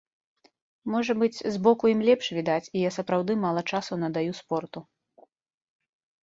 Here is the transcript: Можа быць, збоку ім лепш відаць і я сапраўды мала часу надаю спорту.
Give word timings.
Можа 0.93 1.13
быць, 1.23 1.39
збоку 1.57 1.85
ім 1.93 2.01
лепш 2.07 2.25
відаць 2.37 2.63
і 2.75 2.81
я 2.87 2.91
сапраўды 2.97 3.37
мала 3.45 3.61
часу 3.77 3.93
надаю 4.05 4.31
спорту. 4.41 4.79